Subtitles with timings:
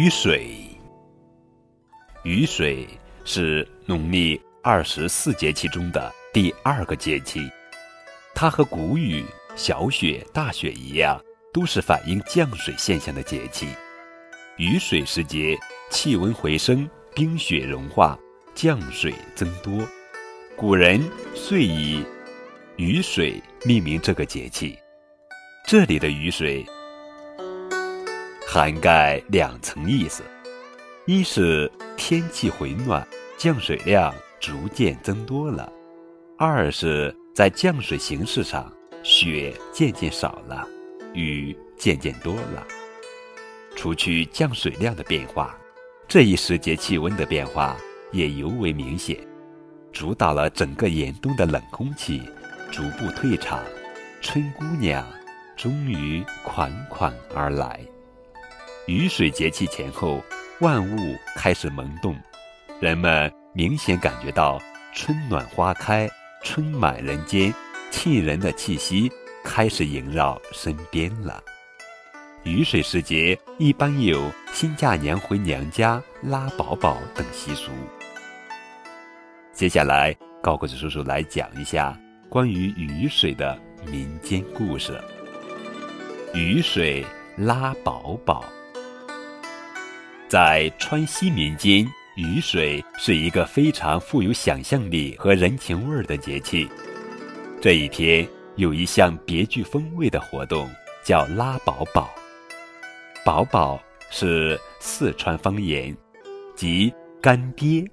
[0.00, 0.56] 雨水
[2.22, 2.88] 雨水
[3.22, 7.46] 是农历二十四节气中的第二个节气，
[8.34, 9.22] 它和谷雨、
[9.56, 13.68] 小雪、大雪一样，都是反映降水现象的节气。
[14.56, 15.54] 雨水时节，
[15.90, 18.18] 气温回升，冰雪融化，
[18.54, 19.86] 降水增多。
[20.56, 20.98] 古人
[21.34, 22.02] 遂以
[22.76, 24.78] 雨水命名这个节气。
[25.66, 26.64] 这里的雨水
[28.52, 30.24] 涵盖两层意思：
[31.06, 33.06] 一是天气回暖，
[33.38, 35.72] 降水量逐渐增多了；
[36.36, 38.68] 二是，在降水形式上，
[39.04, 40.66] 雪渐渐少了，
[41.14, 42.66] 雨渐渐多了。
[43.76, 45.56] 除去降水量的变化，
[46.08, 47.76] 这一时节气温的变化
[48.10, 49.16] 也尤为明显，
[49.92, 52.20] 主导了整个严冬的冷空气
[52.72, 53.62] 逐步退场，
[54.20, 55.06] 春姑娘。
[55.56, 57.78] 终于款款而来，
[58.86, 60.22] 雨水节气前后，
[60.60, 62.16] 万物开始萌动，
[62.80, 64.60] 人们明显感觉到
[64.94, 66.08] 春暖花开、
[66.42, 67.54] 春满人间，
[67.90, 69.10] 沁人的气息
[69.44, 71.42] 开始萦绕身边了。
[72.42, 77.70] 雨水时节，一般有新嫁娘回娘家拉宝宝等习俗。
[79.52, 81.96] 接下来，高个子叔叔来讲一下
[82.28, 84.98] 关于雨水的民间故事。
[86.32, 87.04] 雨水
[87.36, 88.42] 拉宝宝，
[90.30, 96.70] 在川西民间，雨水是一个非常富有想象力和人情味儿的节气。
[97.60, 100.70] 这一天有一项别具风味的活动，
[101.02, 102.08] 叫拉宝宝。
[103.24, 105.92] 宝宝是四川方言，
[106.54, 107.84] 即干爹，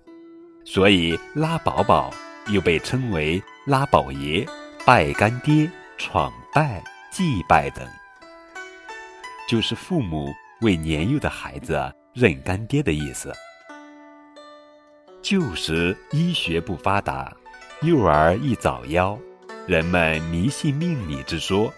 [0.64, 2.14] 所以拉宝宝
[2.50, 4.46] 又被称为拉宝爷、
[4.86, 7.84] 拜干爹、闯拜、祭拜等。
[9.50, 10.32] 就是父母
[10.62, 13.32] 为年幼的孩子认干爹的意思。
[15.22, 17.32] 旧时医学不发达，
[17.84, 19.16] 幼儿易早夭，
[19.68, 21.72] 人们迷信命理之说，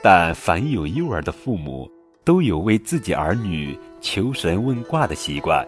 [0.00, 1.90] 但凡有幼儿的父母，
[2.24, 5.66] 都有为自己儿女求神问卦的习惯，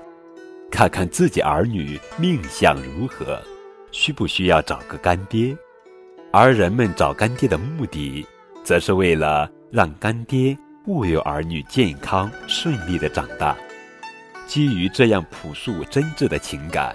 [0.70, 3.42] 看看自己儿女命相如何，
[3.90, 5.56] 需不需要找个干爹。
[6.30, 8.24] 而人们找干爹的目的，
[8.62, 10.56] 则是为了让干爹。
[10.84, 13.56] 护佑儿女健康顺利的长大，
[14.52, 16.94] 基于这样朴素真挚的情感，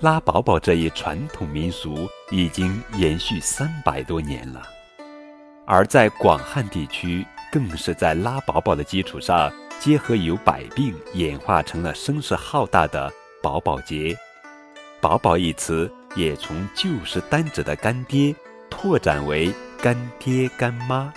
[0.00, 4.62] 拉宝宝这一传统民俗已经延续三百多年了。
[5.64, 13.10] 而在广汉地区，更是在拉宝宝的基础上，结合有百病，演化成了声势浩大的
[13.42, 14.14] 宝宝节。
[15.00, 18.34] 宝宝一词也从旧时单指的干爹，
[18.68, 21.10] 拓展为干爹干妈。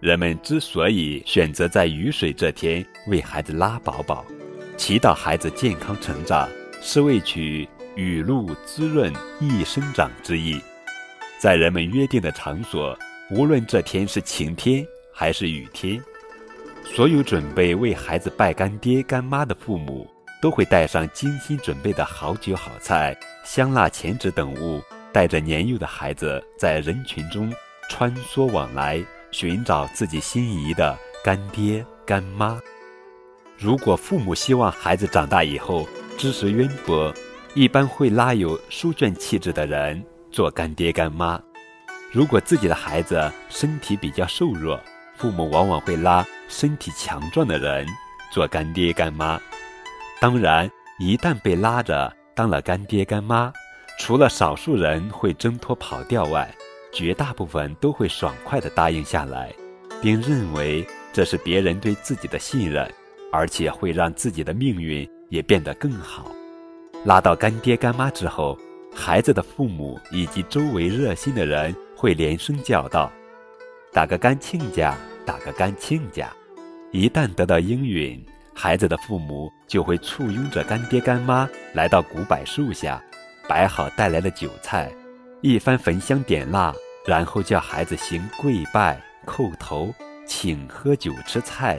[0.00, 4.22] 人们之所以选择在雨水这天为孩子拉宝宝，
[4.76, 6.48] 祈祷孩子健康成长，
[6.82, 10.60] 是为取雨露滋润益生长之意。
[11.38, 12.96] 在人们约定的场所，
[13.30, 16.02] 无论这天是晴天还是雨天，
[16.84, 20.08] 所有准备为孩子拜干爹干妈的父母，
[20.42, 24.82] 都会带上精心准备的好酒好菜、香辣钱纸等物，
[25.12, 27.52] 带着年幼的孩子在人群中
[27.88, 29.02] 穿梭往来。
[29.30, 32.56] 寻找自己心仪的干爹干妈。
[33.56, 35.86] 如果父母希望孩子长大以后
[36.18, 37.14] 知识渊博，
[37.54, 41.40] 一般会拉有书卷气质的人做干爹干妈；
[42.12, 44.78] 如果自己的孩子身体比较瘦弱，
[45.16, 47.86] 父母往往会拉身体强壮的人
[48.32, 49.40] 做干爹干妈。
[50.20, 53.52] 当然，一旦被拉着当了干爹干妈，
[54.00, 56.52] 除了少数人会挣脱跑掉外，
[56.92, 59.54] 绝大部分都会爽快地答应下来，
[60.02, 62.92] 并认为这是别人对自己的信任，
[63.34, 66.30] 而且会让自己的命运也变得更好。
[67.04, 68.56] 拉到干爹干妈之后，
[68.94, 73.10] 孩子的父母以及周围热心的人会连声叫道
[73.92, 74.96] ：“打个干亲家，
[75.26, 76.30] 打个干亲家。”
[76.92, 83.02] 一旦得到应允，孩子的父母就会簇拥着干爹干妈来到古柏树下，
[83.48, 84.92] 摆好带来的酒菜，
[85.40, 86.72] 一番焚香点蜡。
[87.04, 89.92] 然后叫孩子行跪拜、叩头，
[90.24, 91.78] 请喝酒吃菜，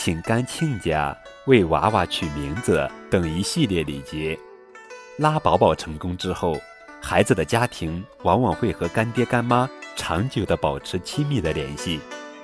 [0.00, 1.14] 请干亲家
[1.46, 4.38] 为娃娃取名字等一系列礼节。
[5.16, 6.56] 拉宝宝成功之后，
[7.02, 11.98] 孩子的家庭往往会和干爹干妈长久地保持亲密的联系，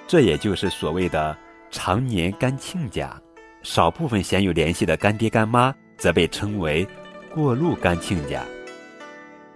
[0.08, 1.34] 这也就是所谓的
[1.70, 3.16] 常年干亲家。
[3.62, 6.84] 少部分鲜有联系的干爹干妈则被称为
[7.32, 8.42] 过路干亲家。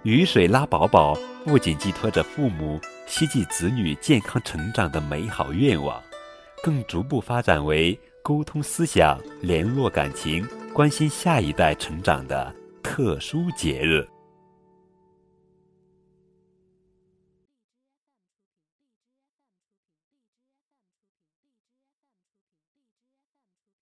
[0.03, 1.19] 雨水拉宝宝。
[1.45, 5.99] 不仅寄托着父母希冀子女健康成长的美好愿望，
[6.61, 12.53] 更逐步发展为沟通思想、联络感情、关心下一代成长的
[12.83, 14.07] 特殊节日。